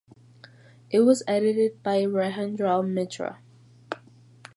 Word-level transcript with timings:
It 0.89 1.01
was 1.01 1.21
edited 1.27 1.83
by 1.83 2.01
Rajendralal 2.05 2.89
Mitra. 2.91 3.37